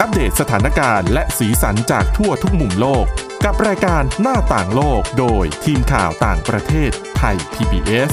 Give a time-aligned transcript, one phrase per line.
[0.00, 3.04] อัปเดตสถานการณ์และสีสันจากทั่วทุกมุมโลก
[3.44, 8.12] กับรายการหน้าต่างโลกโดยทีมข่าวต่างประเทศไทย PBS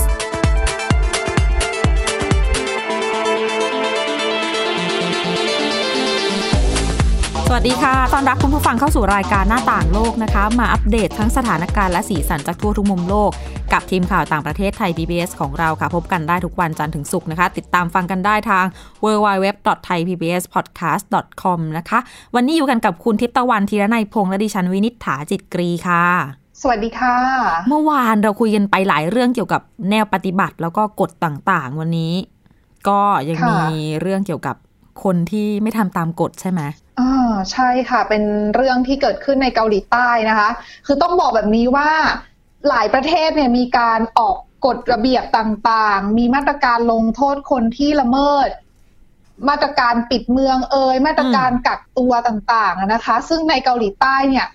[7.48, 13.32] สวัสดีค่ะ ตอนรับคุณผู้ฟังเข้าสู่รายการหน้าต่างโลกนะคะ มาอัปเดตทั้งสถานการณ์และสีสันจากทั่วทุกมุมโลก
[13.74, 18.66] กับทีมข่าวต่างประเทศไทย PBS ของเราค่ะ พบกันได้ทุกวันจันทร์ถึงศุกร์นะคะ ติดตามฟังกันได้ทาง
[19.04, 22.00] www.thaipbspodcast.com นะคะ
[22.36, 26.06] วันนี้อยู่กันกับคุณทิพย์ตะวันธีรนัยพงษ์และดิฉันวินิษฐาจิตกรีค่ะ
[26.62, 27.16] สวัสดีค่ะ
[27.68, 32.14] เมื่อวานเราคุยกันไปหลายเรื่องเกี่ยวกับแนวปฏิบัติ แล้วก็กฎต่างๆ วันนี้
[32.88, 34.56] ก็ยังค่ะมีเรื่องเกี่ยวกับ
[35.04, 36.62] คนที่ไม่ทำตามกฎใช่ไหม
[37.00, 38.24] อ่าใช่ค่ะ เป็น
[38.56, 40.50] เรื่องที่เกิดขึ้นในเกาหลีใต้นะคะ
[40.86, 41.90] คือต้องบอกแบบนี้ว่า
[42.70, 48.50] หลายประเทศเนี่ยมีการออกกฎระเบียบต่างๆ มีมาตรการลงโทษคนที่ละเมิด
[49.50, 54.48] มาตรการปิดเมืองเอ่ยมาตรการกักตัวต่างๆอะนะคะ ซึ่งในเกาหลีใต้เนี่ย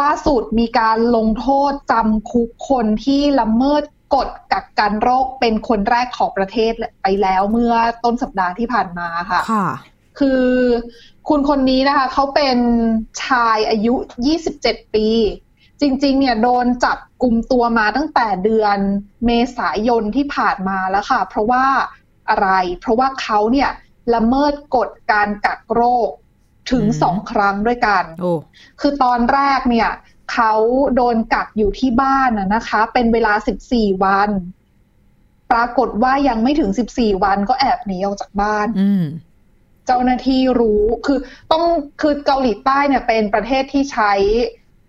[0.00, 3.82] ล่าสุดมีการลงโทษจำคุกคนที่ละเมิด
[4.14, 7.74] กฎกักกันโรคเป็นคนแรกของประเทศไปแล้วเมื่อ
[8.04, 9.68] ต้นสัปดาห์ที่ผ่านมาค่ะค่ะ
[10.18, 10.44] คือ
[11.28, 12.58] คุณคนนี้นะคะ เขาเป็น
[13.24, 13.94] ชายอายุ
[14.44, 15.08] 27 ปี
[15.80, 18.78] จริงๆ เนี่ยโดนจับกลุ่มตัวมาตั้งแต่เดือน
[19.26, 21.66] เมษายนที่ผ่านมาแล้วค่ะ เพราะว่า
[22.30, 22.48] อะไร
[22.80, 23.70] เพราะว่าเขาเนี่ย
[24.14, 26.10] ละเมิดกฎการกักโรค
[26.70, 28.32] ถึงอืมสองครั้งด้วยกันโอ้
[28.80, 29.90] คือตอนแรกเนี่ย
[30.32, 30.52] เขา
[30.96, 33.32] โดนกักอยู่ที่บ้านนะนะคะ เป็นเวลา
[33.68, 34.30] 14วัน
[35.50, 39.04] ปรากฏว่ายังไม่ถึง14วันก็แอบหนีออกจากบ้านอืม
[39.86, 41.18] เจ้าหน้าที่รู้คือ
[41.52, 41.64] ต้อง
[42.00, 44.12] คือเกาหลีใต้เนี่ยเป็นประเทศที่ใช้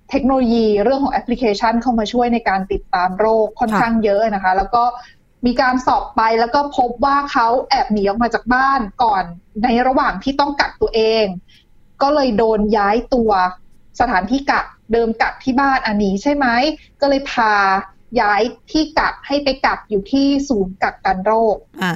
[0.10, 4.84] เทคโนโลยีเรื่องของแอปพลิเคชันเข้ามาช่วยในการติดตามโรคค่อนข้างเยอะนะคะ แล้วก็
[5.46, 9.24] มีการสอบไปแล้วก็พบว่าเขาแอบหนีออกมาจากบ้านก่อน
[9.64, 11.26] ในระหว่างที่ต้องกักตัวเอง
[12.02, 13.32] ก็เลยโดนย้ายตัว
[14.00, 16.48] สถานที่กักเดิมกักที่บ้านอันนี้ใช่ไหม
[17.02, 17.54] ก็เลยพา
[18.22, 18.42] ย้าย
[18.72, 21.94] ที่กักให้ไปกักอยู่ที่ศูนย์กักกันโรคอะ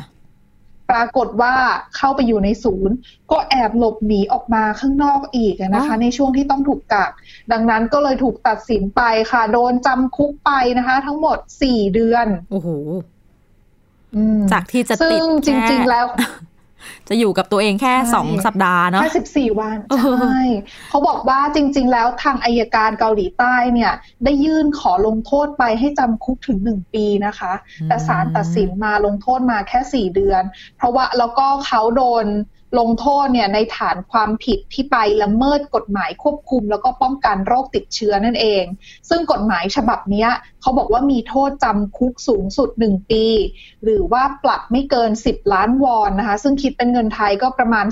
[0.92, 1.56] ปรากฏว่า
[1.96, 2.96] เข้าไปอยู่ในศูนย์
[3.32, 7.12] ก็แอบหลบหนีออกมาข้างนอกอีกอะนะคะอ๋อในช่วงที่ต้องถูกกัก
[7.52, 9.02] ดังนั้นก็เลยถูกตัดสินไป
[9.32, 12.70] ค่ะ โดนจำคุกไปนะคะ ทั้งหมดสี่เดือน โอ้โห
[14.16, 16.06] อืมจากที่จะซึ่ติงดจริง ๆ แล้ว
[17.10, 20.42] จะอยู่กับตัวเองแค่ใช่สองสัปดาห์เนาะแค่สิบสี่วันเออใช่
[20.90, 23.92] เขาบอกว่าจริง ๆ แล้วทางอายการเกาหลีใต้เนี่ย
[24.24, 27.54] ได้ยื่นขอลงโทษไปให้จำคุกถึงหนึ่งปีนะคะ
[27.88, 30.44] แต่ศาลตัดสินมาลงโทษมาแค่สี่เดือน
[30.78, 32.26] เพราะว่าแล้วก็เขาโดน
[32.80, 38.64] ลงโทษเนี่ยในฐานความผิดที่ไปละเมิดกฎหมายควบคุม แล้วก็ป้องกันโรคติดเชื้อนั่นเอง
[39.10, 40.30] ซึ่งกฎหมายฉบับเนี้ย
[40.62, 43.26] เขาบอกว่ามีโทษจำคุกสูงสุด 1 ปี
[43.84, 47.86] หรือว่าปรับไม่เกิน 10 ล้านวอนนะคะ ซึ่งคิดเป็นเงินไทยก็ประมาณ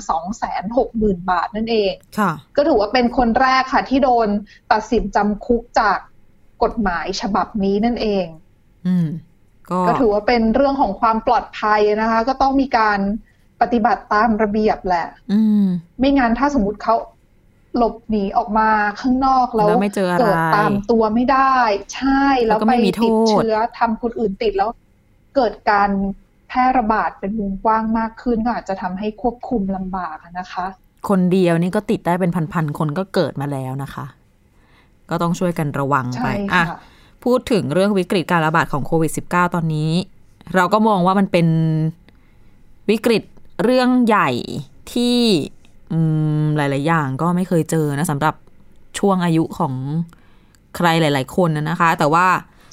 [0.62, 4.28] 260,000 บาทนั่นเองค่ะก็ถือว่าเป็นคนแรกค่ะที่โดน
[4.72, 5.98] ตัดสินจำคุกจาก
[6.62, 8.26] กฎหมายฉบับนี้นั่นเอง
[8.86, 9.08] อืม
[9.70, 13.00] ก็ก็ถือว่าเป็นเรื่องของความปลอดภัยนะคะ ก็ต้องมีการ
[13.62, 15.64] ปฏิบัติตามระเบียบแหละ อืม
[15.98, 16.96] ไม่งั้นถ้าสมมติเขา
[17.76, 18.68] หลบหนีออกมา
[19.00, 21.56] ข้างนอกแล้วแล้วไม่เจออะไรเกิดตามตัวไม่ได้
[21.94, 24.70] ใช่แล้แล้ววก็ไปไม่มีโทษติดเชื้อทำคนอื่นติดแล้ว
[25.36, 25.90] เกิดการ
[26.48, 30.66] แพร่ระบาดเป็นวงกว้างมากขึ้นก็อาจจะทำให้ควบคุมลำบากอะนะคะ
[31.08, 34.06] คนเดียวนี่ก็ติดได้เป็นพันๆคนก็เกิดมาแล้วนะคะ
[35.10, 36.78] ก็ต้องช่วยกันระวังไปใช่อะค่ะ
[37.24, 39.90] พูดถึงเรื่องวิกฤตการระบาดของโควิด -19 ตอนนี้
[40.54, 41.46] เราก็มองว่ามันเป็น
[42.90, 43.22] วิกฤต
[43.62, 44.30] เรื่องใหญ่
[44.92, 45.18] ที่
[45.92, 45.98] อื
[46.42, 48.34] มหลาย ๆ อย่างก็ไม่เคยเจอนะสำหรับ
[48.98, 49.74] ช่วงอายุของ
[50.76, 52.26] ใครหลาย ๆ คนนะนะคะ แต่ว่า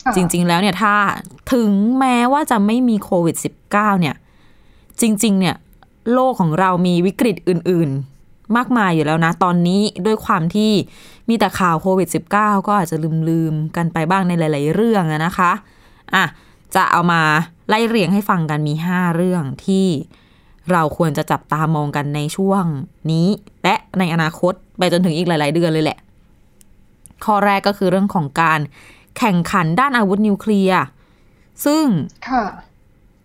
[0.06, 0.96] ค่ะจริง ๆ แล้วเนี่ยถ้า
[1.54, 3.36] ถึงแม้ว่าจะไม่มีโควิด
[3.70, 4.16] -19 เนี่ย
[5.02, 5.56] จริง ๆ เนี่ย
[6.14, 7.90] โลกของเรามีวิกฤตอื่น
[8.24, 10.72] ๆ มากมายอยู่แล้วนะ ตอนนี้ด้วยความที่
[11.30, 12.08] มีแต่ข่าวโควิด
[12.38, 12.98] -19 ก็อาจจะ
[13.30, 15.52] ลืม ๆ กันไปบ้างในหลาย ๆ เรื่องอะนะคะ
[16.16, 16.24] อะ
[16.76, 17.22] จะเอามา
[17.70, 19.88] ไล่เรียงให้ฟังกันมี 5 เรื่องที่
[20.72, 22.64] เราควรจะจับตามองกันในช่วง
[23.12, 23.28] นี้
[23.64, 25.98] และในอนาคตไปจนถึงอีกหลาย ๆ เดือนเลยแหละ
[27.26, 28.60] ข้อแรกก็คือเรื่องของการ
[29.18, 30.82] แข่งขันด้านอาวุธนิวเคลียร์
[31.66, 31.86] ซึ่ง
[32.30, 32.44] ค่ะ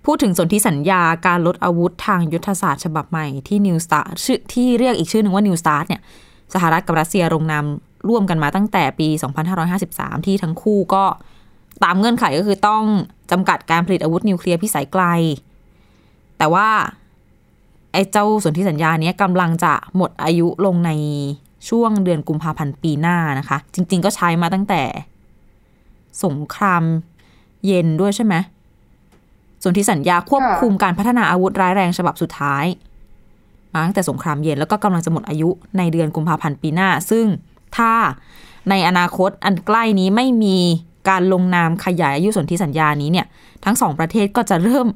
[0.04, 6.02] พูดถึงสนธิสัญญาการลดอาวุธทางยุทธศาสตร์ฉบับใหม่ที่ New Start ชื่อที่เรียกอีกชื่อหนึ่งว่า New Start เนี่ย
[6.54, 7.64] สหรัฐกับรัสเซียลงนาม
[8.08, 9.08] ร่วมกันมาตั้งแต่ปี
[9.66, 11.04] 2553 ที่ทั้งคู่ก็
[11.84, 12.84] ตามเงื่อนไขก็คือต้อง
[13.30, 15.04] จำกัดการผลิตอาวุธนิวเคลียร์พิสัยไกล
[16.38, 16.68] แต่ว่า
[17.94, 20.90] ไอ้เจ้าสนธิสัญญาเนี้ยกำลังจะหมดอายุลงใน
[21.68, 24.82] ช่วงเดือนกุมภาพันธ์ปีหน้านะคะ จริง ๆ ก็ใช้มาตั้งแต่
[26.24, 26.82] สงคราม
[27.66, 28.34] เย็นด้วยใช่ไหม
[29.62, 32.64] ส่วนที่สัญญาควบคุมการพัฒนาอาวุธร้ายแรงฉบับสุดท้าย
[33.72, 35.48] มาตั้งแต่สงครามเย็นแล้วก็กำลังจะหมดอายุ
[35.78, 37.26] ในเดือนกุมภาพันธ์ปีหน้า ซึ่ง
[37.76, 37.92] ถ้า
[38.70, 40.58] ในอนาคตอันใกล้นี้ไม่มี
[41.08, 43.26] การลงนามขยายอายุสนธิสัญญานี้เนี่ย
[43.64, 44.86] ทั้งสองประเทศก็จะเริ่ม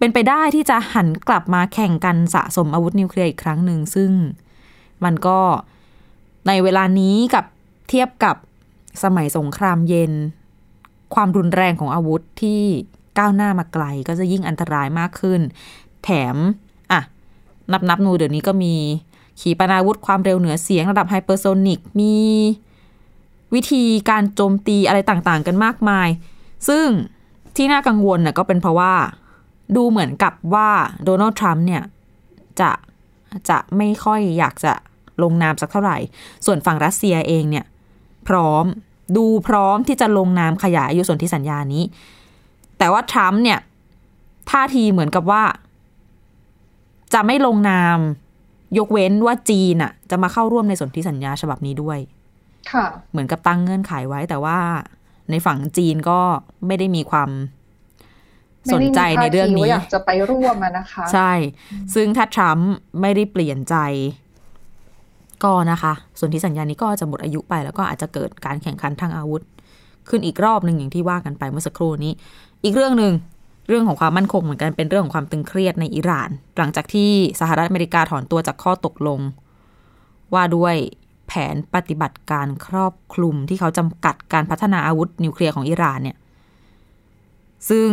[0.00, 4.10] เป็นไปได้ที่จะหันกลับมาแข่งกันสะสมอาวุธนิวเคลียร์อีกครั้งหนึ่ง ซึ่ง
[5.04, 5.38] มันก็
[6.46, 7.44] ในเวลานี้กับ
[7.88, 8.36] เทียบกับ
[9.02, 10.12] สมัยสงครามเย็น
[11.14, 12.62] ความรุนแรงของอาวุธที่
[13.18, 15.40] ก้าวหน้ามาไกลก็จะยิ่งอันตรายมากขึ้น
[16.04, 16.36] แถม
[16.92, 17.00] อะ
[17.72, 18.74] นับนับนูเดี๋ยวนี้ก็มี
[19.40, 22.14] ขีปนาวุธความเร็วเหนือเสียงระดับไฮเปอร์โซนิกมี
[23.54, 26.08] วิธีการโจมตีอะไรต่างๆ กันมากมาย
[26.68, 26.86] ซึ่ง
[27.56, 28.94] ที่น่ากังวลน่ะก็เป็นเพราะว่า
[29.76, 30.68] ดูเหมือนกับว่า
[31.04, 31.82] โดนัลด์ทรัมป์เนี่ย
[32.60, 32.70] จะ
[33.48, 34.72] จะไม่ค่อยอยากจะ
[35.22, 35.98] ลงนามสักเท่าไหร่
[36.46, 37.66] ส่วนฝั่งรัสเซียเองเนี่ย
[38.28, 38.64] พร้อม
[39.16, 41.84] ดูพร้อมที่จะลงนามขยายอายุสนธิสัญญานี้
[42.78, 43.58] แต่ว่าทรัมป์เนี่ย
[44.50, 45.42] ท่าทีเหมือนกับว่า
[47.14, 47.98] จะไม่ลงนาม
[48.78, 51.98] ยกเว้นว่าจีนอะจะมาเข้าร่วมในสนธิสัญญาฉบับนี้ด้วย
[52.72, 54.58] ค่ะ เหมือนกับตั้งเงื่อนไขไว้แต่ว่า
[55.30, 56.20] ในฝั่งจีนก็
[56.66, 57.30] ไม่ได้มีความ
[58.74, 61.32] สนใจในเรื่องไม่ได้มีท่าทีนี้ว่าอยากจะไปร่วมอะนะคะ ใช่
[61.94, 62.70] ซึ่งถ้าทรัมป์
[63.00, 63.76] ไม่ได้เปลี่ยนใจ
[65.44, 69.42] ก็นะคะ ส่วนที่สัญญานี้ก็จะหมดอายุไป แล้วก็อาจจะเกิดการแข่งขันทางอาวุธ
[70.08, 72.12] ขึ้นอีกรอบหนึ่งอย่างที่ว่ากันไปเมื่อสักครู่นี้
[72.64, 73.12] อีกเรื่องหนึ่ง
[73.68, 77.10] เรื่องของความมั่นคงเหมือนกันเป็นเรื่องของความตึงเครียดในอิหร่าน หลังจากที่
[77.40, 79.20] สหรัฐอเมริกาถอนตัวจากข้อตกลง
[80.34, 80.74] ว่าด้วย
[81.26, 86.16] แผนปฏิบัติการครอบคลุมที่เขาจำกัดการพัฒนาอาวุธนิวเคลียร์ของอิหร่านเนี่ย
[87.70, 87.88] ซึ่ง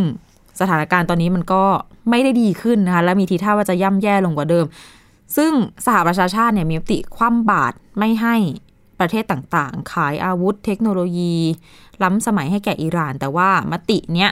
[0.60, 1.64] สถานการณ์ตอนนี้มันก็
[2.10, 4.66] ไม่ได้ดีขึ้นนะคะและมีทีท่าว่าจะย่ำแย่ลงกว่าเดิม
[5.38, 5.52] ซึ่ง
[5.86, 8.36] สหประชาชาติเนี่ยมีมติคว่ำบาตรไม่ให้
[9.00, 11.36] ประเทศต่างๆ ขายอาวุธเทคโนโลยี
[12.04, 14.32] ล้ำสมัยให้แก่อิหร่าน แต่ว่ามติเนี้ย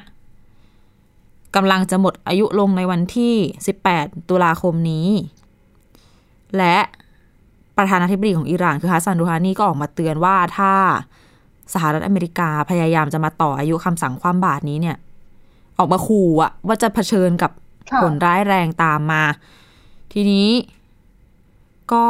[1.55, 3.33] กำลังจะหมดอายุลงในวันที่
[3.81, 5.07] 18 ตุลาคมนี้
[6.57, 6.77] และ
[7.77, 10.73] ประธานาธิบดีของอิหร่านคือฮัสซันรูฮานีก็ออกมาเตือนว่าถ้า
[11.73, 14.97] สหรัฐอเมริกาพยายามจะมาต่ออายุคำสั่งคว่ำบาตรนี้เนี่ย
[15.77, 17.51] ออกมาขู่อะว่าจะเผชิญกับ
[17.91, 19.23] ค่ะผลร้ายแรงตามมา
[20.13, 20.49] ทีนี้
[21.93, 22.07] ก็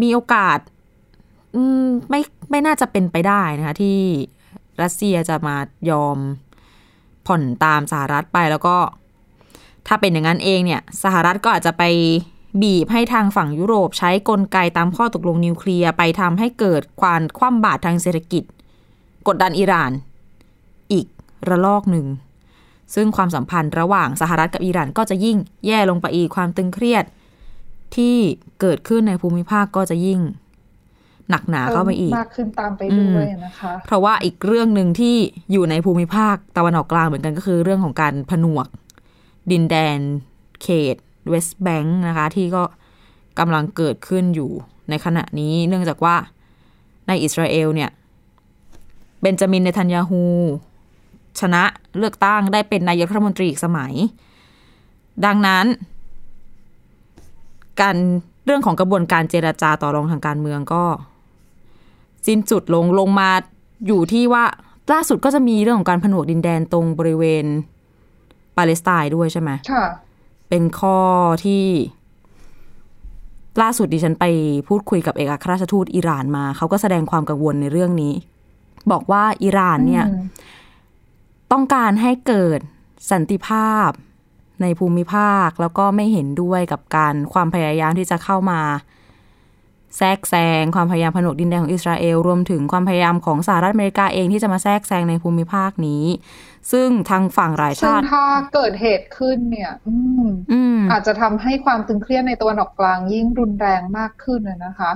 [0.00, 0.58] มีโอกาส
[1.54, 2.20] อืมไม่
[2.50, 3.98] ไม่น่าจะเป็นไปได้นะคะ ที่
[4.82, 5.56] รัสเซียจะมา
[5.90, 6.18] ยอม
[7.26, 8.76] ผ่อนตามสหรัฐไปแล้วก็
[9.86, 11.84] ถ้าเป็นอย่างนั้นเองเนี่ย สหรัฐก็อาจจะไป
[12.62, 18.44] บีบให้ทางฝั่งยุโรปใช้กลไกตามข้อตกลงนิวเคลียร์ไปทำให้เกิดความคว่ำบาตรทางเศรษฐกิจ
[19.28, 19.92] กดดันอิหร่าน
[20.92, 21.06] อีก
[21.48, 22.06] ระลอกหนึ่ง
[22.94, 25.36] ซึ่งความสัมพันธ์ระหว่างสหรัฐกับอิหร่านก็จะยิ่ง
[25.66, 27.04] แย่ลงไปอีกความตึงเครียด
[27.96, 28.16] ที่
[28.60, 30.20] เกิดขึ้นในภูมิภาคก็จะยิ่ง
[31.30, 35.16] หนักหนาเข้าไปอีกมากขึ้นตามไปด้วยนะคะ เพราะว่าอีกเรื่องหนึ่งที่
[35.52, 38.66] อยู่ในภูมิภาคตะวันออกกลางเหมือนกันก็คือเรื่องของการผนวก
[39.50, 39.98] ดินแดน
[40.62, 40.96] เขต
[41.28, 42.62] เวสต์แบงค์นะคะ ที่ก็
[43.38, 44.50] กำลังเกิดขึ้นอยู่
[44.88, 46.16] ในขณะนี้ เนื่องจากว่า
[47.08, 47.90] ในอิสราเอลเนี่ย
[49.20, 50.22] เบนจามินเนทันยาฮู
[51.40, 51.62] ชนะ
[51.98, 53.92] เลือกตั้งได้เป็นนายกรัฐมนตรีอีกสมัย
[55.24, 55.66] ดังนั้น
[57.80, 57.96] การ
[58.46, 60.84] เรื่องของกระบวนการเจรจาต่อรองทางการเมืองก็
[62.26, 63.30] สิ้นสุดลงลงมา
[63.86, 64.44] อยู่ที่ว่า
[64.92, 67.44] ล่าสุดก็จะมีเรื่องของการผนวกดินแดนตรงบริเวณ
[68.56, 69.84] ปาเลสไตน์ด้วยใช่ไหมค่ะ
[70.48, 70.98] เป็นข้อ
[71.44, 71.64] ที่
[73.62, 74.24] ล่าสุดดิฉันไป
[74.68, 78.14] พูดคุยกับเอกอัครราชทูตอิหร่านมา เขาก็แสดงความกังวลในเรื่องนี้
[78.90, 80.22] บอกว่าอิหร่านเนี่ยอืม
[81.52, 82.60] ต้องการให้เกิด
[83.10, 83.90] สันติภาพ
[84.62, 88.60] ในภูมิภาคแล้วก็ไม่เห็นด้วยกับการความพยายามที่จะเข้ามา
[89.96, 96.04] แทรกแซงความพยายามผนวกดินแดนของอิสราเอลรวมถึงความพยายามของสหรัฐอเมริกาเองที่จะมาแทรกแซงในภูมิภาคนี้
[96.72, 104.90] ซึ่งทางฝั่งหลายซึ่งชาติถ้าเกิดเหตุขึ้นเนี่ย อืมอืมอาจจะทำให้ความตึงเครียดในตะวันออกกลางยิ่งรุนแรงมากขึ้นน่ะนะคะ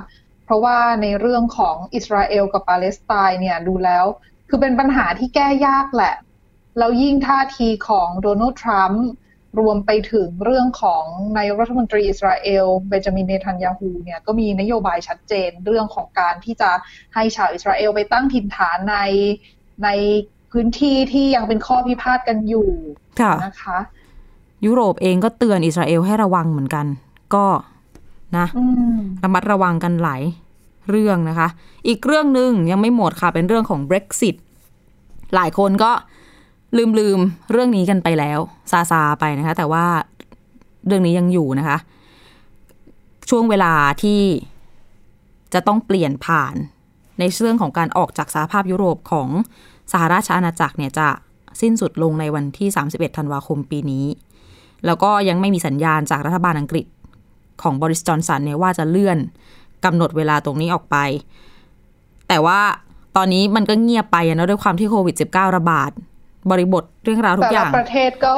[0.45, 4.05] เพราะว่าในเรื่องของอิสราเอลกับปาเลสไตน์เนี่ยดูแล้ว
[4.49, 6.15] คือเป็นปัญหาที่แก้ยากแหละ
[6.77, 9.05] แล้วยิ่งท่าทีของโดนัลด์ทรัมป์
[9.59, 11.03] รวมไปถึงเรื่องของ
[11.37, 16.71] นายกรัฐมนตรีอิสราเอลเบนจามินเนทันยาฮูเนี่ยก็มีนโยบายชัดเจนเรื่องของการที่จะ
[17.13, 18.97] ให้ชาวอิสราเอลไปตั้งถิ่นฐานใน
[19.83, 19.89] ใน
[20.51, 22.69] พื้นที่ที่ยังเป็นข้อพิพาทกันอยู่
[23.21, 23.77] ค่ะนะคะ
[24.65, 26.85] ยุโรปเองก็เตือนอิสราเอลให้ระวังเหมือนกัน
[27.35, 27.45] ก็
[28.37, 28.63] นะอื
[28.95, 30.23] มระมัดระวังกันหลาย
[30.89, 31.47] เรื่องนะคะ
[31.87, 34.35] อีกเรื่องหนึ่งยังไม่หมดค่ะเป็นเรื่องของ Brexit
[35.35, 35.91] หลายคนก็
[36.77, 37.19] ลืมลืม
[37.51, 38.39] เรื่องนี้กันไปแล้ว
[38.71, 39.85] ซาซาไปนะคะ แต่ว่า
[40.87, 41.77] เรื่องนี้ยังอยู่นะคะ
[43.29, 44.21] ช่วงเวลาที่
[45.53, 46.55] จะต้องเปลี่ยนผ่าน
[47.19, 49.29] ในเรื่องของการออกจากสหภาพยุโรปของ
[49.91, 51.07] สหราชอาณาจักรเนี่ยจะ
[51.61, 54.05] สิ้นสุดลงในวันที่ 31 ธันวาคมปีนี้
[54.85, 56.85] แล้วก็ยังไม่มีสัญญาณจากรัฐบาลอังกฤษ
[57.61, 59.17] ของบริสจอนสันเนี่ยว่าจะเลื่อน
[59.85, 60.97] กำหนดเวลาตรงนี้ออกไป
[62.27, 62.59] แต่ว่า
[63.15, 65.91] ตอนนี้มันก็เงียบไปนะด้วยความที่โควิด -19 ระบาด
[66.51, 68.31] บริบทเรื่องราวทุกอย่างแต่ละประเทศก็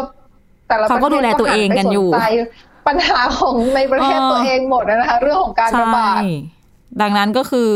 [0.68, 2.26] แต่ละเขาก็ดูแลตัวเองกันอยู่หัไปสนใจ
[2.88, 6.30] ปัญหาของในประเทศเออตัวเองหมดนะคะ เรื่องของการระบาดใช่
[7.02, 7.70] ดังนั้นก็คือ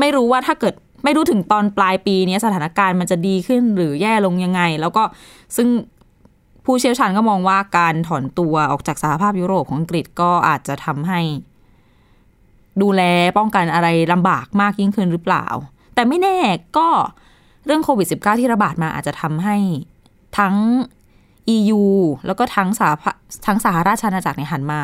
[0.00, 0.74] ไม่รู้ว่าถ้าเกิด
[1.04, 5.02] ไม่รู้ถึงตอนปลายปีนี้สถานการณ์มันจะดีขึ้นหรือแย่ลงยังไง แล้วก็
[5.56, 5.68] ซึ่ง
[6.64, 11.20] ผู้เชี่ยวชาญก็มองว่าการถอนตัวออกจากสหภาพยุโรปของอังกฤษก็อาจจะทำให้
[12.82, 13.02] ดูแล
[13.38, 15.46] ป้องกันอะไรลำบากมากยิ่งขึ้นหรือเปล่า
[15.94, 16.36] แต่ไม่แน่
[16.78, 16.88] ก็
[17.66, 19.56] เรื่องโควิด -19 ที่ระบาดมาอาจจะทำให้
[20.38, 20.56] ทั้ง
[21.56, 21.82] EU
[22.26, 22.88] แล้วก็ทั้งสา
[23.46, 24.82] ทั้งสหราชอาณาจักรในยหันมา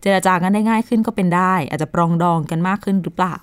[0.00, 3.36] เจรจากันได้ง่ายขึ้นก็เป็นได้ อาจจะปรองดองกันมากขึ้นหรือเปล่า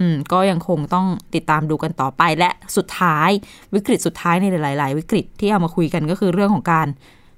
[0.00, 3.30] อืม ก็ยังคงต้องติดตามดูกันต่อไปและสุดท้าย
[3.74, 6.88] วิกฤตสุดท้ายในหลาย ๆ วิกฤตที่เอามาคุยกันก็คือเรื่องของการ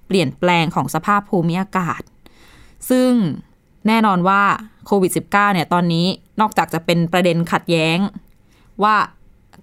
[0.07, 2.03] เปลี่ยนแปลงของสภาพภูมิอากาศ
[2.91, 3.11] ซึ่ง
[3.87, 4.43] แน่นอนว่า
[4.87, 6.07] โควิด -19 เนี่ยตอนนี้
[6.41, 7.99] นอกจากจะเป็นประเด็นขัดแย้ง
[8.83, 8.97] ว่า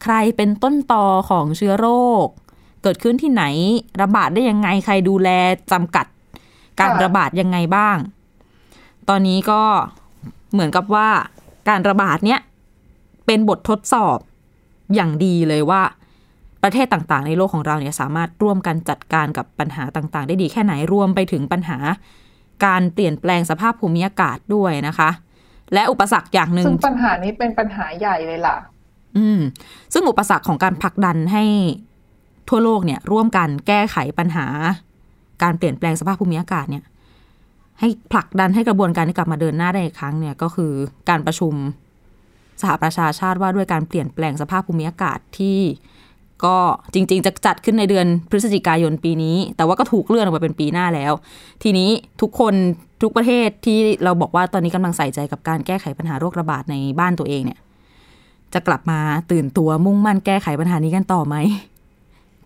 [0.01, 1.87] ใครเป็นต้นตอของเชื้อโร
[2.25, 2.27] ค
[2.83, 3.43] เกิดขึ้นที่ไหน
[4.01, 5.29] ระบาดได้ยังไงใครดูแล
[5.71, 6.05] จำกัด
[6.79, 7.97] การระบาดยังไงบ้าง
[9.09, 9.61] ตอนนี้ก็
[10.53, 11.09] เหมือนกับว่า
[11.69, 12.39] การระบาดเนี้ย
[13.25, 14.19] เป็นบททดสอบ
[14.95, 15.81] อย่างดีเลยว่า
[16.63, 21.77] ประเทศต่างๆ ในโลกของเราเนี่ยสามารถร่วมกันจัดการกับปัญหาต่างๆ ได้ดีแค่ไหนรวมไปถึงปัญหา
[22.65, 25.09] การเปลี่ยนแปลงสภาพภูมิอากาศด้วยนะคะ
[25.73, 28.57] และอุปสรรคอย่างหนึ่งซึ่งปัญหานี้เป็นปัญหาใหญ่เลยล่ะ
[29.17, 29.39] อืม
[29.93, 31.43] ซึ่งอุปสรรคของการผลักดันให้
[32.49, 34.45] ทั่วโลกเนี่ย ร่วมกันแก้ไขปัญหา
[35.43, 36.83] การเปลี่ยนแปลงสภาพภูมิอากาศเนี่ย
[37.79, 40.71] ให้ผลักดันให้กระบวนการนี้กลับมาเดินหน้าได้อีกครั้งเนี่ยก็คือ
[41.09, 41.53] การประชุม
[42.61, 45.59] สหประชาชาติว่าด้วยการเปลี่ยนแปลงสภาพภูมิอากาศที่
[46.43, 46.57] ก็
[46.93, 51.13] จริง ๆ จะจัดขึ้นในเดือนพฤศจิกายนปีนี้ แต่ว่าก็ถูกเลื่อนออกไปเป็นปีหน้าแล้ว
[51.63, 51.89] ทีนี้
[52.21, 52.53] ทุกคน
[53.01, 57.59] ทุกประเทศที่เราบอกว่าตอนนี้กำลังใส่ใจกับการแก้ไขปัญหาโรคระบาดในบ้านตัวเองเนี่ย
[58.53, 58.99] จะกลับมา
[59.31, 61.35] ตื่นตัวมุ่งมั่นแก้ไขปัญหานี้กันต่อไหม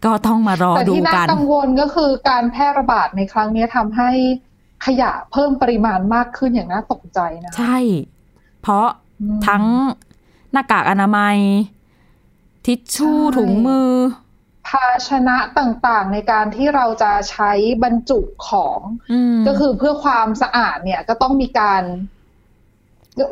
[0.06, 4.10] ก็ต้องมารอแต่ดูที่น่ากันกังวลก็คือการแพร่ระบาดในครั้งนี้ทำให้
[4.86, 7.78] ขยะเพิ่มปริมาณมากขึ้นอย่างน่าตกใจนะ ใช่
[8.62, 8.88] เพราะ
[9.22, 9.64] อืมทั้ง
[10.52, 11.38] หน้ากากอนามัย
[12.66, 13.92] ทิชชู่ใช่ถุงมือ
[14.68, 17.52] ภาชนะต่างๆ ในการที่เราจะใช้
[17.84, 18.20] บรรจุ
[18.50, 18.80] ของ
[19.12, 21.84] อืมก็คือเพื่อความสะอาดเนี่ยก็ต้องมีการ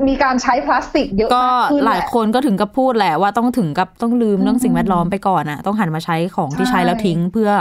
[0.08, 7.52] มีการใช้พลาสติกเยอะก็มากขึ้นหลายแะคนก็ถึงกับพูดแหละว่าต้องถึงกับต้องลืมเรื่องอืมสิ่งแวดล้อมไปก่อนอะต้องหันมาใช้ของที่ใช่ใช้แล้วทิ้งเพื่อ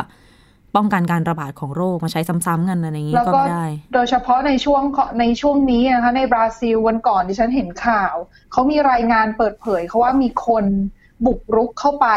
[0.76, 4.82] ป้องกันการระบาดของโรคมาใช้ซ้ำๆกันอะไรอย่างนี้แล้วก็ก็ไม่ได้ โดยเฉพาะในช่วง
[5.20, 8.14] ในช่วงนี้นะคะในบราซิลวันก่อนที่ฉันเห็นข่าว
[8.52, 10.64] เขามีรายงานเปิดเผยเขาว่ามีคน
[11.26, 12.08] บุกรุกเข้าไป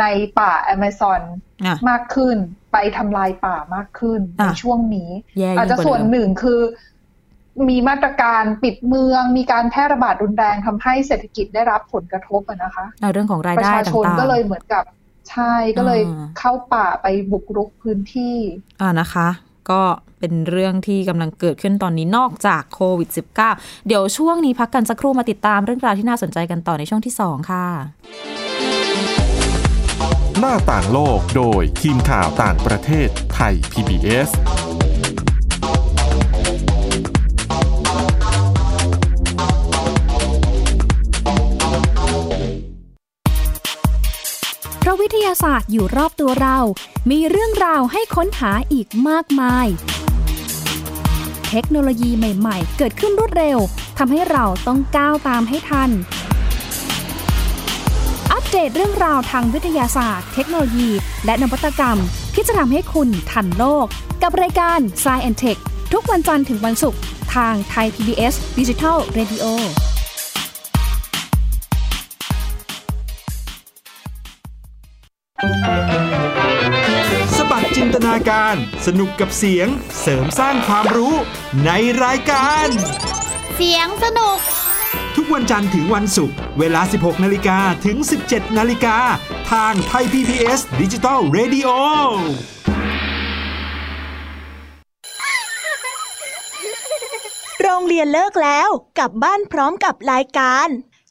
[0.00, 0.04] ใน
[0.40, 1.22] ป่าแอมะซอน
[1.66, 2.36] อะมากขึ้น
[2.72, 6.60] ไปทำลายป่ามากขึ้นอะในช่วงนี้แย่อาจยิ่งจะกว่าส่วนเดิมหนึ่งคือ
[7.68, 14.84] มีมาตรการปิดเมือง มีการแพร่ระบาดรุนแรงทำให้เศรษฐกิจได้รับผลกระทบอะนะคะในเรื่องของรายประได้ชาต่ชนางก็เลยเหมือนกับ
[15.30, 19.28] ใช่ก็เลยอ่าเข้าป่าไปบุกรุกพื้นที่ๆอ่านะคะ
[19.70, 19.82] ก็
[20.20, 23.08] เป็นเรื่องที่กำลังเกิดขึ้นตอนนี้นอกจากโควิด
[23.48, 27.66] -19 เดี๋ยวช่วงนี้พักกันสักครู่มาติดตามเรื่องราวที่น่าสนใจกันต่อในช่วงที่ 2 ค่ะ
[30.38, 34.30] หน้าต่างโลกโดยทีมข่าวต่างประเทศไทย PBS
[45.00, 46.58] วิทยาศาสตร์อยู่รอบตัวเรา
[47.10, 49.66] มีเรื่องราวให้ค้นหาอีกมากมาย
[51.50, 53.58] เทคโนโลยีใหม่ ๆ เกิดขึ้นรวดเร็ว
[53.98, 55.90] ทำให้เราต้องก้าวตามให้ทัน
[58.32, 60.88] อัปเดตเรื่องราวทางวิทยาศาสตร์ เทคโนโลยี
[61.24, 61.98] และนวัตกรรม
[62.34, 63.86] ที่จะทำให้คุณทันโลก
[64.22, 65.60] กับรายการ s c i e n t e c h
[65.92, 67.00] ทุกวันจันทร์ถึงวันศุกร์
[67.34, 69.46] ทางไทย PBS Digital Radio
[69.88, 69.89] ส
[77.94, 78.56] ตนาการ
[78.86, 79.68] สนุกกับเสียง
[80.00, 81.14] เสริมสร้างความรู้
[81.66, 81.70] ใน
[82.04, 82.66] รายการ
[83.56, 84.38] เสียงสนุก
[85.16, 88.96] ทุกวันจันทร์ถึงวันศุกร์เวลา 16 นาฬิกาถึง 17 นาฬิกา
[89.52, 91.68] ทางไทย PBS Digital Radio
[97.62, 98.68] โรงเรียนเลิกแล้ว
[98.98, 100.66] กลับบ้านพร้อมกับรายการ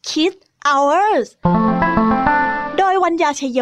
[0.10, 1.28] Kids Hours
[2.78, 3.62] โดยวัญญาชยโย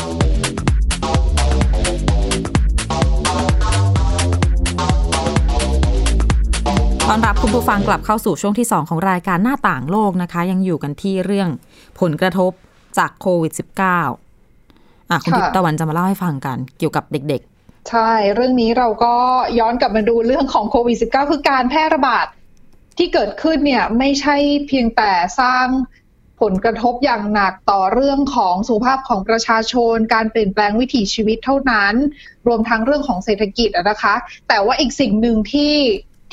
[7.13, 11.49] ต้อนรับคุณผู้ฟังกลับเข้าสู่ช่วงที่ 2 ของรายการหน้าต่างโลกนะคะ ยังอยู่กันที่เรื่อง
[11.99, 12.51] ผลกระทบ
[12.97, 17.41] จากโควิด -19 อะคุณค่ะทิพย์ตะวันจะมาเล่าให้ฟังกันเกี่ยวกับเด็ก
[17.89, 19.15] ใช่ เรื่องนี้เราก็
[19.59, 22.25] ย้อนกลับมาดูเรื่องของโควิด -19 คือการแพร่ระบาด
[22.97, 24.35] ที่เกิดขึ้นเนี่ยไม่ใช่
[24.67, 25.67] เพียงแต่สร้าง
[26.41, 31.93] ผลกระทบอย่างหนักต่อเรื่องของสุขภาพของประชาชน การเปลี่ยนแปลงวิถีชีวิตเท่านั้น
[32.47, 34.15] รวมทั้งเรื่องของเศรษฐกิจอะนะคะ
[34.47, 35.73] แต่ว่าอีกสิ่งหนึ่งที่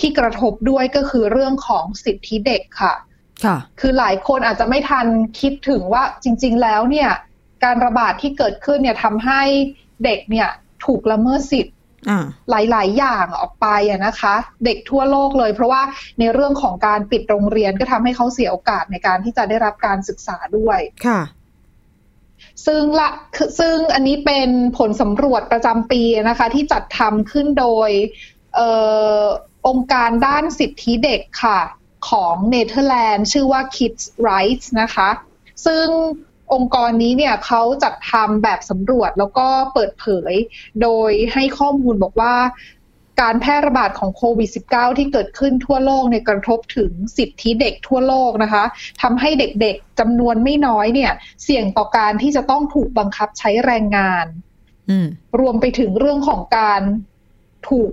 [0.00, 5.07] ที่กระทบด้วยก็คือเรื่องของสิทธิเด็กค่ะๆค่ะ คือหลายคนอาจจะไม่ทัน
[5.40, 7.11] คิดถึงว่าจริง ๆ แล้วเนี่ย
[7.64, 9.43] การระบาดที่เกิดขึ้นเนี่ยทำให้
[10.05, 10.49] เด็กเนี่ย
[10.85, 11.75] ถูกละเมิดสิทธิ์
[12.09, 15.83] อ่าหลาย ๆ อย่างออกไปอะนะคะ เด็กทั่วโลกเลย เพราะว่า
[16.19, 21.21] ในเรื่องของการปิดโรงเรียนก็ทำให้เขาเสียโอกาสในการที่จะได้รับการศึกษาด้วยค่ะ
[22.67, 27.90] ซึ่งละคือซึ่งอันนี้เป็นผลสำรวจประจำปีนะคะ ที่จัดทำขึ้นโดย
[28.57, 31.61] เออองค์การด้านสิทธิเด็กค่ะ
[32.11, 35.09] ของเนเธอร์แลนด์ชื่อว่า Kids Rights นะคะ
[35.67, 35.87] ซึ่ง
[36.55, 40.33] องค์กรนี้เนี่ยเขาจัดทำแบบสำรวจแล้วก็เปิดเผย
[40.83, 42.35] โดยให้ข้อมูลบอกว่า
[43.21, 48.64] การแพร่ระบาดของโควิด -19 ที่เกิดขึ้นทั่วโลกเนี่ยกระทบถึงสิทธิเด็กทั่วโลกนะคะ
[49.03, 51.12] ทำให้เด็กๆจำนวนไม่น้อยเนี่ย
[51.44, 54.27] เสี่ยงต่อการที่จะต้องถูกบังคับใช้แรงงาน
[54.90, 55.07] อืม
[55.40, 56.83] รวมไปถึงเรื่องของการ
[57.68, 57.90] ถูก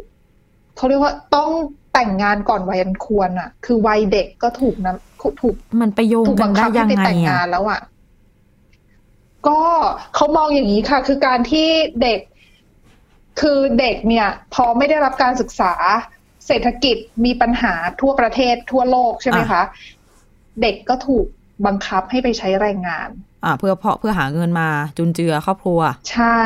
[0.75, 1.51] เขาเรียกว่าต้อง
[1.93, 4.93] แต่งงานก่อนวัยอันควรอะ คือวัยเด็กก็ถูกนะ
[5.41, 7.81] ถูกมันไปโยงถูกกับันงได้คับให้ยังไปไงแต่งงาอะนแล้วอะ
[9.47, 9.59] ก็
[10.15, 11.69] เขามองอย่างนี้ค่ะ คือการที่
[12.01, 12.19] เด็ก
[13.41, 15.73] คือเด็กเนี่ย พอไม่ได้รับการศึกษา
[16.47, 19.61] เศรษฐกิจมีปัญหาทั่วประเทศทั่วโลกใช่ไหมคะ
[20.61, 21.25] เด็กก็ถูก
[21.65, 23.24] บังคับให้ไปใช้แรงงานอ่า
[23.59, 25.79] เพื่อเพาะเพื่อหาเงินมาจุนเจือครอบครัว
[26.11, 26.41] ใช่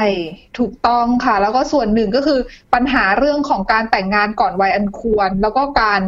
[0.60, 2.40] ถูกต้องค่ะ แล้วก็ส่วนหนึ่งก็คือ
[2.74, 6.02] ปัญหาเรื่องของการแต่งงานก่อนวัยอันควร แล้วก็การ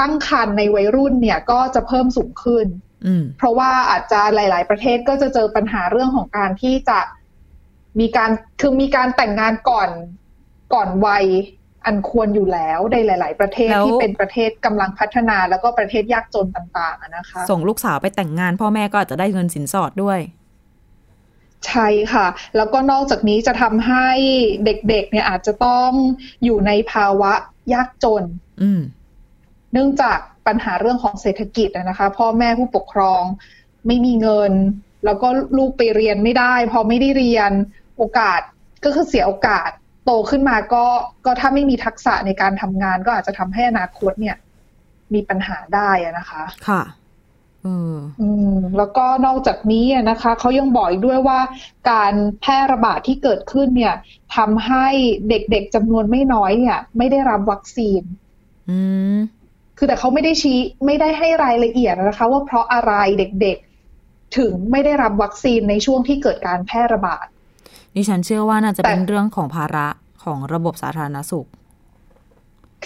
[0.00, 2.66] ตั้งครรภ์ในวัยรุ่นเนี่ยก็จะเพิ่มสูงขึ้น
[3.06, 7.00] อืมเพราะว่าอาจจะหลาย ๆ ประเทศก็จะเจอปัญหาเรื่องของการที่จะ
[8.00, 8.30] มีการ
[8.60, 9.90] คือมีการแต่งงานก่อน
[10.74, 11.24] ก่อนวัย
[11.86, 20.18] อันควรอยู่แล้วในหลาย ๆ ประเทศแล้วที่เป็นประเทศกำลังพัฒนาแล้วก็ประเทศยากจนต่างๆอะนะคะ ส่งลูกสาวไปแต่งงาน พ่อแม่ก็อาจจะได้เงินสินสอดด้วย
[21.66, 24.08] ใช่ค่ะ แล้วก็นอกจากนี้จะทำให้
[24.64, 25.90] เด็ก ๆ เนี่ยอาจจะต้อง
[26.44, 27.32] อยู่ในภาวะ
[27.72, 28.24] ยากจน
[28.62, 28.80] อืม
[29.72, 33.22] เนื่องจากปัญหาเรื่องของเศรษฐกิจอะนะคะ พ่อแม่ผู้ปกครอง
[33.86, 34.52] ไม่มีเงิน
[35.04, 37.50] แล้วก็ลูกไปเรียนไม่ได้ พอไม่ได้เรียน
[37.98, 38.40] โอกาส
[38.84, 39.70] ก็คือเสียโอกาส
[40.04, 40.84] โตขึ้นมาก็
[41.24, 44.36] ก็ถ้าไม่มีทักษะในการทำงานก็อาจจะทำให้อนาคตเนี่ย
[45.14, 46.82] มีปัญหาได้อะนะคะ ค่ะ
[47.62, 51.40] เอออืมแล้วก็นอกจากนี้อะนะคะเขายังบอกอีกด้วยว่า
[51.90, 53.94] การแพร่ระบาดที่เกิดขึ้นเนี่ย
[54.36, 54.86] ทำให้
[55.28, 58.02] เด็กๆจำนวนไม่น้อยเนี่ย ไม่ได้รับวัคซีน
[58.70, 58.78] อื
[59.14, 59.16] ม
[59.78, 67.26] คือแต่เขาไม่ได้ชี้ไม่ได้ให้รายละเอียดนะคะ ว่าเพราะอะไรเด็กๆ ถึงไม่ได้รับวัคซีนในช่วงที่เกิดการแพร่ระบาด
[67.96, 69.86] ดิฉันเชื่อว่าน่าจะเป็นแต่เรื่องของภาระ
[70.22, 71.46] ของระบบสาธารณสุข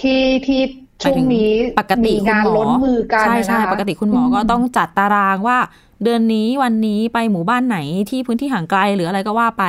[0.00, 0.60] ที่ที่
[1.02, 5.58] ช่วงนี้ปกติมีงานคุณหมอล้นมือกันใช่ใช่นะคะปกติคุณหมอก็ต้องจัดตารางว่า
[6.04, 7.78] เดือนนี้วันนี้ไปหมู่บ้านไหน
[8.10, 9.64] ที่พื้นที่ห่างไกลหรืออะไรก็ว่าไป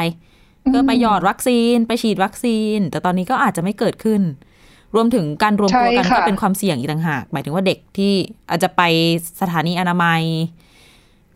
[0.73, 4.21] ก็ไปหยอดวัคซีนไปฉีดวัคซีน แต่ตอนนี้ก็อาจจะไม่เกิดขึ้น
[4.95, 8.13] รวมถึงการรวมตัวกันใช่ค่ะก็เป็นความเสี่ยงอีกต่างหาก หมายถึงว่าเด็กที่
[8.49, 8.81] อาจจะไป
[9.41, 10.21] สถานีอนามัย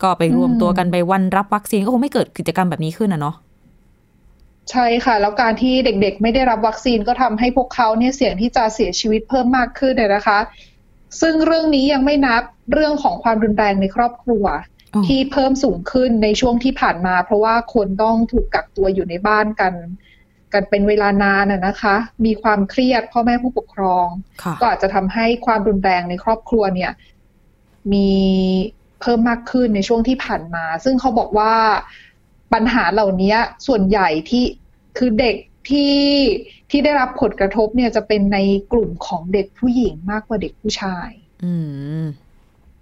[0.02, 3.36] ก็ไปรวมตัวกันไปวันรับวัคซีนก็คงไม่เกิดกิจกรรมแบบนี้ขึ้นนะเนาะ
[4.70, 10.38] ใช่ค่ะ แล้วการที่เด็กๆ ไม่ได้รับวัคซีนก็ทำให้พวกเขาเนี่ยเสี่ยงที่จะเสียชีวิตเพิ่มมากขึ้นเลยนะคะ
[11.20, 14.44] ซึ่งเรื่องนี้ยังไม่นับเรื่องของความรุนแรงในครอบครัว
[14.94, 19.74] อ๋อที่เพิ่มสูงขึ้นในช่วงที่ผ่านมา เพราะว่าคนต้องถูกกักตัวอยู่ในบ้านกัน
[20.52, 24.06] กันเป็นเวลานานน่ะนะคะ มีความเครียดพ่อแม่ผู้ปกครอง
[24.42, 26.92] ค่ะก็อาจจะทำให้ความรุนแรงในครอบครัวเนี่ย
[27.92, 28.10] มี
[29.00, 31.54] เพิ่มมากขึ้นในช่วงที่ผ่านมา ซึ่งเขาบอกว่า
[32.54, 33.34] ปัญหาเหล่านี้
[33.66, 34.44] ส่วนใหญ่ที่
[34.98, 35.36] คือเด็ก
[35.70, 35.96] ที่
[36.70, 38.38] ที่ได้รับผลกระทบเนี่ยจะเป็นใน
[38.72, 41.08] กลุ่มของเด็กผู้หญิงมากกว่าเด็กผู้ชาย
[41.44, 41.54] อื
[42.02, 42.04] ม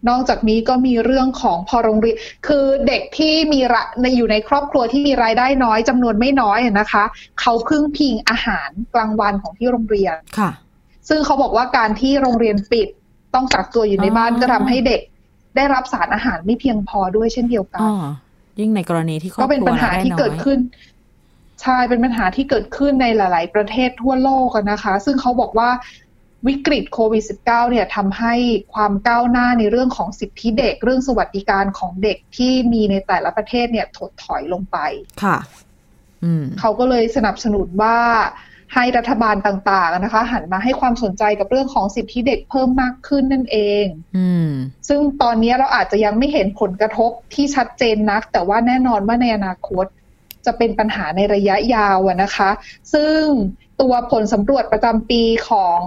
[0.09, 7.05] นอกจากนี้ก็มีเรื่องของพอโรงเรียนคือเด็กที่มีระในอยู่ในครอบครัวที่มีรายได้น้อยจำนวนไม่น้อยอะนะคะ
[7.41, 10.51] เขาพึ่งพิงอาหารกลางวันของที่โรงเรียนค่ะ
[11.09, 12.89] ซึ่งเขาบอกว่าการที่โรงเรียนปิด
[13.35, 15.01] ต้องกักตัวอยู่ในบ้านอ๋อก็ทำให้เด็ก
[15.57, 18.05] ได้รับสารอาหารไม่เพียงพอด้วยเช่นเดียวกัอ๋นอ
[18.61, 20.59] ยิ่งในกรณีที่ครอบก็คเป็นรัวปัญหารายได้ที่น้เกิดอยขึ้น
[21.63, 25.71] ใช่เป็นปัญหาที่เกิดขึ้นในหลาย ๆ ประเทศทั่วโลกอะนะคะ ซึ่งเขาบอกว่า
[26.49, 28.35] วิกฤตโควิด -19 เนี่ยทำให้
[28.75, 34.79] ความก้าวหน้าในเรื่องของสิทธิเด็ก เรื่องสวัสดิการของเด็กที่มีในแต่ละประเทศเนี่ยถดถอยลงไป
[35.23, 35.37] ค่ะ
[36.25, 37.99] อืมเขาก็เลยสนับสนุนว่า
[38.75, 43.85] ให้รัฐบาลต่างๆนะคะ หันมาให้ความสนใจกับเรื่องของสิทธิเด็กเพิ่มมากขึ้นนั่นเอง
[44.17, 44.51] อืม
[44.89, 49.87] ซึ่งตอนนี้เราอาจจะยังไม่เห็นผลกระทบที่ชัดเจนนัก แต่ว่าแน่นอนว่าในอนาคต
[50.47, 52.51] จะเป็นปัญหาในระยะยาวอะนะคะ
[52.95, 53.23] ซึ่ง
[53.81, 55.81] ตัวผลสำรวจประจำปีของ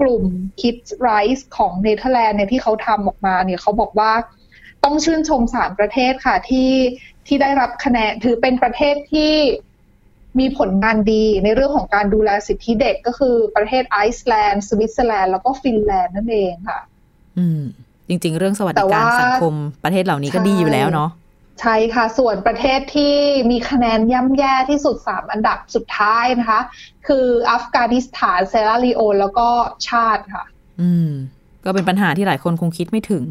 [0.00, 0.24] กลุ่ม
[0.60, 4.12] KidsRights ของเนเธอร์แลนด์เนี่ยที่เขาทำออกมาเนี่ยเขาบอกว่า
[4.84, 6.70] ต้องชื่นชมสามประเทศค่ะที่
[7.26, 9.32] ที่ได้รับคะแนนถือเป็นประเทศที่
[10.38, 16.80] มีผลงานดีในเรื่องของการดูแลสิทธิเด็กก็คือประเทศไอซ์แลนด์ สวิตเซอร์แลนด์ แล้วก็ฟินแลนด์นั่นเองค่ะ
[17.38, 17.62] อืม
[18.08, 21.10] จริง ๆ เรื่องสวัสแต่ดิการว่าสังคมประเทศเหล่านี้ก็ใช่ดีอยู่แล้วเนาะ
[21.60, 23.14] ใช่ค่ะ ส่วนประเทศที่
[23.50, 26.60] มีคะแนนย่ำแย่ที่สุดสามอันดับสุดท้ายนะคะ
[27.06, 29.48] คืออัฟกานิสถานเซราลีโอนแล้วก็
[29.88, 30.44] ชาติค่ะ
[30.80, 31.08] อืม
[31.64, 33.24] ก็เป็นปัญหาที่หลายคนคงคิดไม่ถึง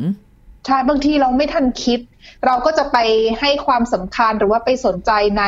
[0.65, 1.99] ใช่บางทีเราไม่ทันคิด
[2.45, 2.97] เราก็จะไป
[3.39, 5.43] ให้ความสำคัญหรือว่าไปสนใจใน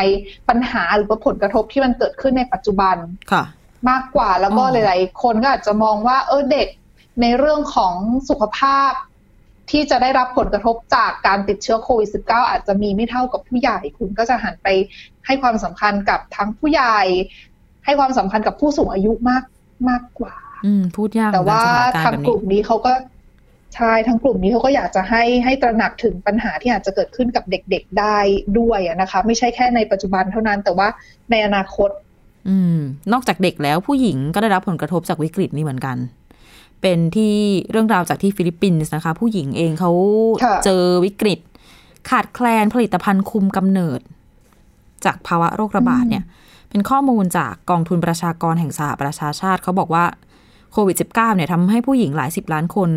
[0.50, 2.96] ปัญหาหรือว่าผลกระทบที่มันเกิดขึ้นในปัจจุบัน
[3.32, 3.44] ค่ะ
[3.90, 6.68] มากกว่าแล้วก็อ๋อหลาย ๆ คนก็อาจจะมองว่า เออเด็ก
[7.22, 7.96] ในเรื่องของ
[8.30, 8.92] สุขภาพ
[9.72, 14.68] ที่จะได้รับผลกระทบจากการติดเชื้อโควิด -19 อาจจะมีไม่เท่ากับผู้ใหญ่ คุณก็จะหันไป
[15.26, 17.00] ให้ความสำคัญกับทั้งผู้ใหญ่
[17.86, 19.44] ให้ความสำคัญกับผู้สูงอายุมาก
[19.90, 22.92] มากกว่า อืมพูดยากแต่ว่าเหมือนกันสถนทางรณ์แบบกลุ่มนี้เขาก็
[23.76, 28.18] ใช่ทางกลุ่มนี้เขาก็อยากจะให้ให้ตระหนักถึงปัญหาที่อาจจะเกิดขึ้นกับเด็กๆได้
[28.60, 30.88] ด้วยอะนะคะ ไม่ใช่แค่ในปัจจุบันเท่านั้นแต่ว่า
[31.32, 31.90] ในอนาคต
[32.50, 32.80] อืม
[33.14, 35.98] นอกจากเด็กแล้วผู้หญิงก็ได้รับผลกระทบจากวิกฤตนี้เหมือนกัน
[36.82, 37.36] เป็นที่
[37.72, 39.92] เรื่องราวจากที่ฟิลิปปินส์นะคะ ผู้หญิงเองเขา
[40.44, 41.40] ค่ะเจอวิกฤต
[42.10, 44.00] ขาดแคลนผลิตภัณฑ์คุมกำเนิด
[45.06, 46.24] จากภาวะโรคระบาดเนี่ย
[46.70, 50.06] เป็นข้อมูลจากกองทุนประชากรแห่งสหประชาชาติเขาบอกว่า
[50.72, 52.90] โควิด -19 เนี่ยทำให้ผู้หญิงหลายสิบล้านคน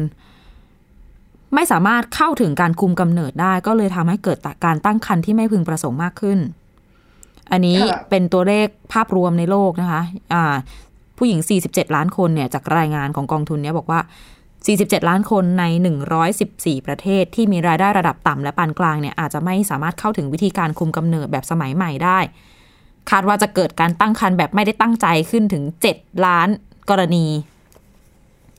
[1.54, 6.38] ไม่สามารถเข้าถึงการคุมกำเนิดได้ ก็เลยทำให้เกิดการตั้งครรภ์ที่ไม่พึงประสงค์มากขึ้น
[7.50, 10.54] อันนี้ค่ะเป็นตัวเลขภาพรวมในโลกนะคะอ่า
[11.18, 14.00] ผู้หญิง 47 ล้านคนเนี่ยจากรายงานของกองทุนเนี้ยบอกว่า
[14.54, 15.64] 47 ล้านคนใน
[16.26, 22.18] 114 ประเทศที่มีรายได้ระดับต่ำและปานกลางเนี่ยอาจจะไม่สามารถเข้าถึงวิธีการคุมกำเนิดแบบสมัยใหม่ได้
[23.10, 26.48] คาดว่าจะเกิดการตั้งครรภ์แบบไม่ได้ตั้งใจขึ้นถึง 7 ล้าน
[26.90, 27.26] กรณี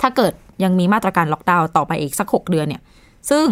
[0.01, 2.81] ถ้าเกิด ยังมีมาตรการล็อกดาวน์ต่อไปอีกสัก 6 เดือนเนี่ย
[3.29, 3.45] ซึ่ง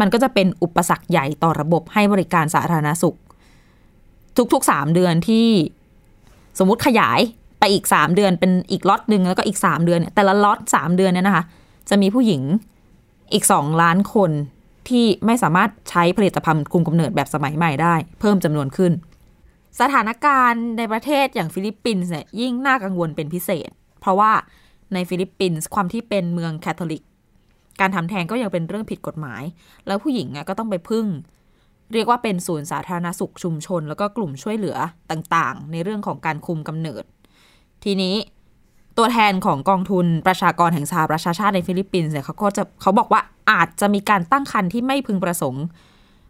[0.00, 3.16] มันก็จะเป็นอุปสรรคใหญ่ต่อระบบให้บริการสาธารณสุข
[4.52, 5.48] ทุกๆ 3 เดือนที่
[6.58, 7.20] สมมติขยาย
[7.60, 11.44] ไปอีก 3 เดือนเป็นอีกล็อตหนึ่งแล้วก็อีก 3 เดือนเนี่ยแต่ละล็อต3เดือนเนี่ยนะคะ
[11.88, 12.42] จะมีผู้หญิง
[13.32, 14.30] อีก 2 ล้านคน
[14.88, 18.92] ที่ไม่สามารถใช้ผลิตภัณฑ์คุมกำเนิดแบบสมัยใหม่ได้ เพิ่มจำนวนขึ้น
[19.80, 24.32] สถานการณ์ในประเทศอย่างฟิลิปปินส์เนี่ยยิ่งน่ากังวลเป็นพิเศษ เพราะว่า
[24.94, 27.02] ในฟิลิปปินส์ความที่เป็นเมืองแคทอลิก
[27.80, 29.42] การทำแท้งก็ยังเป็นเรื่องผิดกฎหมาย
[29.86, 31.06] แล้วผู้หญิงก็ต้องไปพึ่ง
[31.92, 34.76] เรียกว่าเป็นศูนย์สาธารณสุขชุมชน แล้วก็กลุ่มช่วยเหลือ
[35.10, 37.04] ต่างๆ ในเรื่องของการคุมกำเนิด
[37.84, 38.14] ทีนี้
[38.98, 43.20] ตัวแทนของกองทุนประชากรแห่งสหประชาชาติในฟิลิปปินส์เนี่ยเขาก็จะเขาบอกว่า
[43.50, 45.64] อาจจะมีการตั้งครรภ์ที่ไม่พึงประสงค์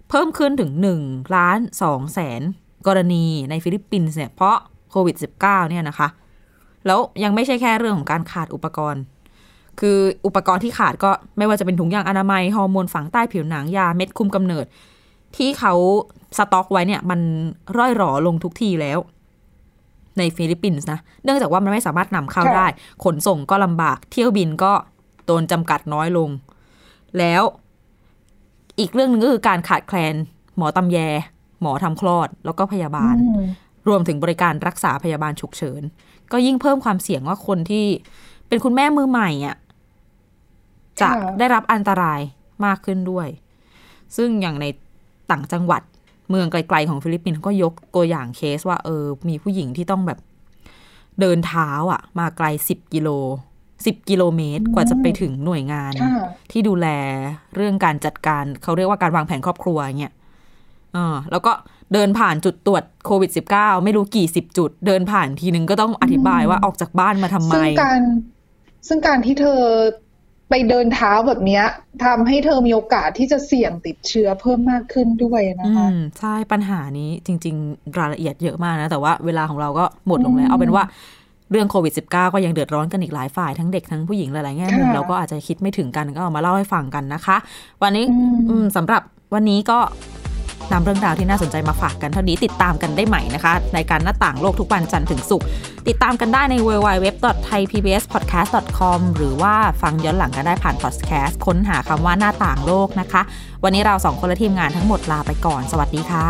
[0.08, 0.70] เพิ่มขึ้นถึง
[1.02, 2.42] 1ล้าน2แสน
[2.86, 4.56] กรณีในฟิลิปปินส์เนี่ยเพราะ
[4.90, 6.08] โควิด -19 เนี่ยนะคะ
[6.88, 9.02] แล้วยังไม่ใช่แค่เรื่องของการขาดอุปกรณ์
[9.80, 14.66] คืออุปกรณ์ที่ขาดก็ไม่ว่าจะเป็นถุงยางอนามัยฮอร์โมนฝังใต้ผิวหนังยาเม็ดคุมกำเนิด
[15.36, 15.74] ที่เขา
[16.38, 17.20] สต็อกไว้เนี่ย มัน
[17.76, 18.98] ร่อยหรอลงทุกทีแล้ว
[20.18, 22.66] ในฟิลิปปินส์นะ เนื่องจากว่ามันไม่สามารถนำเข้าค่ะได้
[23.04, 24.72] ขนส่งก็ลำบาก เที่ยวบินก็
[25.26, 26.30] โดนจำกัดน้อยลง
[27.18, 27.42] แล้ว
[28.78, 30.14] อีกเรื่องหนึ่งก็คือการขาดแคลน
[30.56, 30.98] หมอตำแย
[31.62, 33.46] หมอทำคลอดแล้วก็พยาบาลอืม
[33.88, 35.82] รวมถึงบริการรักษาพยาบาลฉุกเฉิน
[36.32, 37.84] ก็ยิ่งเพิ่มความเสี่ยงว่าคนที่
[38.48, 39.56] เป็นคุณแม่มือใหม่อะ
[41.00, 42.20] จะค่ะได้รับอันตราย
[42.64, 43.28] มากขึ้นด้วย
[44.16, 44.66] ซึ่งอย่างใน
[45.30, 45.82] ต่างจังหวัด
[46.30, 50.18] เมืองไกลๆของฟิลิปปินส์ก็ยกตัวอย่างเคสว่าเออ มีผู้หญิงที่ต้องแบบ
[51.20, 53.08] เดินเท้าอะ มาไกลสิบกิโล
[53.86, 56.10] สิบกิโลเมตรกว่าจะไปถึงหน่วยงานค่ะ
[56.50, 56.86] ที่ดูแล
[57.54, 60.14] เรื่องการจัดการเขาเรียกว่าการวางแผนครอบครัวอย่างเงี้ย
[60.94, 61.52] เออแล้วก็
[61.92, 68.00] เดินผ่านจุดตรวจโควิด -19 ไม่รู้กี่สิบจุด เดินผ่านทีนึงก็ต้องอธิบายว่าออกจากบ้านมาทำไม ซึ่งการ
[68.88, 69.60] ซึ่งการที่เธอ
[70.50, 71.64] ไปเดินเท้าแบบเนี้ย
[72.04, 80.84] ทำให้เธอมีโอกาสที่จะเสี่ยงติดเชื้อเพิ่มมากขึ้นด้วยนะอืคะมใช่ปัญหานี้จริง ๆ รายละเอียดเยอะมากนะ แต่ว่าเวลาของเราก็หมดลงแล้วอืมเอาเป็นว่า
[81.50, 87.36] เรื่องโควิด -19 ก็ยังเดือดร้อนกันอีกหลายฝ่ายทั้งเด็กทั้งผู้หญิงหลายๆแง่มุมค่ะเราก็อาจจะคิดไม่ถึงกันก็เอามาเล่าให้ฟังกันนะคะ
[87.82, 89.02] วันนี้อืมอืมสำหรับ
[89.34, 89.78] วันนี้ก็
[90.72, 95.46] นำเรื่องราวที่น่าสนใจมาฝากกันเท่านี้ติดตามกันได้ใหม่นะคะในการหน้าต่างโลกทุกวันจันทร์ถึงศุกร์
[95.88, 103.22] ติดตามกันได้ใน www.thaipbspodcast.com หรือว่าฟังย้อนหลังกันได้ผ่านพอดแคสต์ค้นหาคำว่าหน้าต่างโลกนะคะ
[103.64, 106.28] วันนี้เราสองคนและทีมงานทั้งหมดลาไปก่อน สวัสดีค่ะ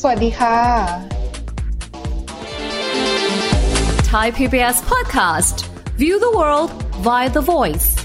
[0.00, 0.56] สวัสดีค่ะ
[4.14, 5.56] Thai PBS podcast.
[5.96, 6.70] View the world
[7.02, 7.96] via the voice.